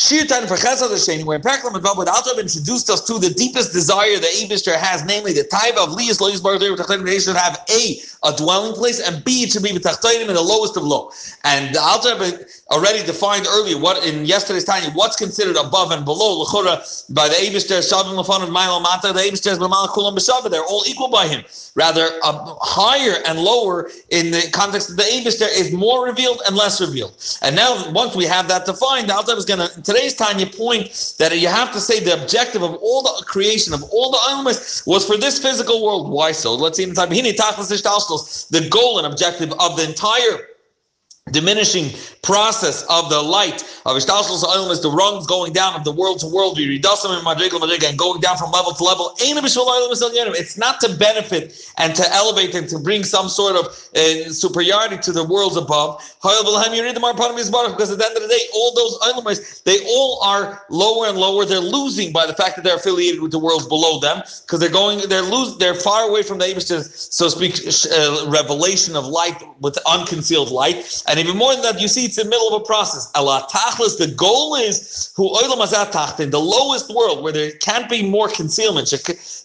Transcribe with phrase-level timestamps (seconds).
[0.00, 4.16] Shirtan for Chesed Hasheni, where Peklam and Babud Altab introduced us to the deepest desire
[4.16, 6.60] the Abishter has, namely the type of Lias Lois Baruch
[7.04, 10.40] they should have A, a dwelling place, and B, it should be B'tachtainim in the
[10.40, 11.10] lowest of low.
[11.44, 16.40] And the Altab already defined earlier what in yesterday's time what's considered above and below.
[16.40, 16.80] L'chora
[17.12, 20.50] by the Abishter, Shavim Lafon of Ma'al Mata, the Abishter is B'mal Kulam B'Shavah.
[20.50, 21.44] They're all equal by him.
[21.74, 26.56] Rather, uh, higher and lower in the context of the Abishter is more revealed and
[26.56, 27.14] less revealed.
[27.42, 31.14] And now, once we have that defined, the Altab is going to today's Tanya point
[31.18, 34.86] that you have to say the objective of all the creation of all the elements
[34.86, 36.10] was for this physical world.
[36.10, 36.54] Why so?
[36.54, 37.08] Let's see in the time.
[37.10, 40.49] The goal and objective of the entire
[41.30, 41.90] diminishing
[42.22, 46.20] process of the light of Hishtalshelus Olam is the rungs going down of the world
[46.20, 49.14] to world, and going down from level to level.
[49.18, 54.98] It's not to benefit and to elevate and to bring some sort of uh, superiority
[54.98, 56.02] to the worlds above.
[56.22, 61.16] Because at the end of the day, all those elements, they all are lower and
[61.16, 61.44] lower.
[61.44, 64.68] They're losing by the fact that they're affiliated with the worlds below them, because they're
[64.68, 67.54] going, they're lose, they're far away from the so to speak,
[67.92, 71.02] uh, revelation of light with unconcealed light.
[71.10, 73.10] And even more than that, you see it's in the middle of a process.
[73.16, 75.26] Allah Tachlis, the goal is who
[76.20, 78.88] in the lowest world where there can't be more concealment.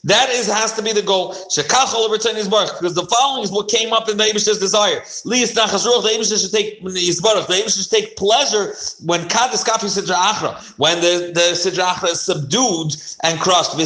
[0.04, 1.30] That is has to be the goal.
[1.30, 5.00] Because the following is what came up in the Abish's desire.
[5.24, 11.02] The Abishah should take the Abishah should take pleasure when Kadis Kafi Sitra Achra, when
[11.02, 13.82] the, the Sitra Achra is subdued and crushed, and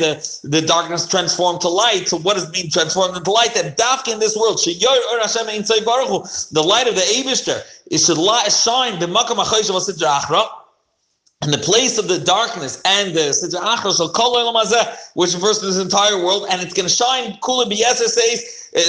[0.00, 2.08] the, the darkness transformed to light.
[2.08, 3.54] So what does it mean transformed into light?
[3.54, 4.58] That Dafka in this world,
[6.50, 8.14] the light of the Abishter is to
[8.50, 10.48] shine the Makam Achayish of Sitra Achra
[11.42, 13.32] in the place of the darkness and the
[15.14, 18.00] which refers to this entire world, and it's going to shine cooler be yes
[18.72, 18.88] it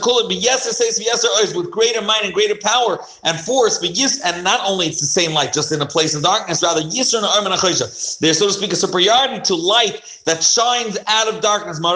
[0.00, 0.80] Kula B'Yeses
[1.24, 4.98] uh, with greater might and greater power and force, but yes, and not only it's
[5.00, 8.72] the same light, just in a place of darkness, rather yes, there's so to speak
[8.72, 11.78] a superiority to light that shines out of darkness.
[11.78, 11.90] From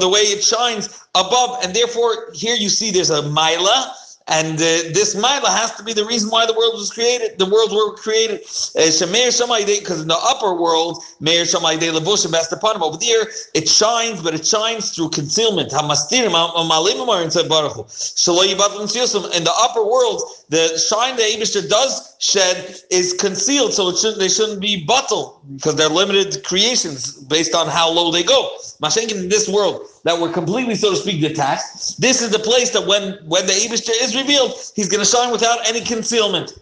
[0.00, 3.94] the way it shines above, and therefore here you see there's a mila
[4.28, 7.38] and uh, this Maila has to be the reason why the world was created.
[7.38, 8.40] The worlds were created.
[8.40, 9.06] Because uh,
[10.02, 12.34] in the upper world, Meir Shamay De Levushim.
[12.82, 15.70] Over there, it shines, but it shines through concealment.
[15.72, 15.78] In
[19.44, 24.28] the upper world, the shine that Abishter does shed is concealed, so it shouldn't, they
[24.28, 28.50] shouldn't be bottled because they're limited creations based on how low they go.
[28.82, 32.00] Mashenkin in this world that we're completely, so to speak, detached.
[32.00, 35.30] This is the place that when when the Abishter is revealed, he's going to shine
[35.30, 36.52] without any concealment.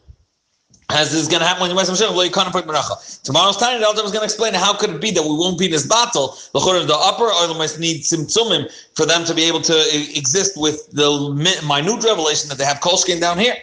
[0.90, 4.24] As is going to happen when you Mashiach, Tomorrow's time, the Elder is going to
[4.24, 6.36] explain how could it be that we won't be in this battle.
[6.52, 9.74] The the upper must need tzimtzumim for them to be able to
[10.14, 11.64] exist with the minute
[12.04, 13.56] revelation that they have kolshkin down here.